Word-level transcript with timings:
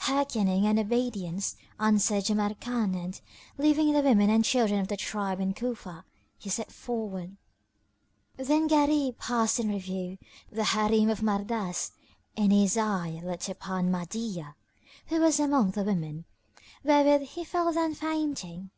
"Hearkening 0.00 0.66
and 0.66 0.78
obedience," 0.78 1.56
answered 1.78 2.24
Jamrkan 2.26 2.94
and, 2.94 3.18
leaving 3.56 3.92
the 3.94 4.02
women 4.02 4.28
and 4.28 4.44
children 4.44 4.78
of 4.78 4.88
the 4.88 4.96
tribe 4.98 5.40
in 5.40 5.54
Cufa, 5.54 6.04
he 6.36 6.50
set 6.50 6.70
forward. 6.70 7.38
Then 8.36 8.66
Gharib 8.66 9.16
passed 9.16 9.58
in 9.58 9.70
review 9.70 10.18
the 10.52 10.64
Harim 10.64 11.08
of 11.08 11.22
Mardas 11.22 11.92
and 12.36 12.52
his 12.52 12.76
eye 12.76 13.22
lit 13.24 13.48
upon 13.48 13.88
Mahdiyah, 13.90 14.52
who 15.06 15.18
was 15.18 15.40
among 15.40 15.70
the 15.70 15.82
women, 15.84 16.26
wherewith 16.84 17.28
he 17.30 17.42
fell 17.42 17.72
down 17.72 17.94
fainting. 17.94 18.70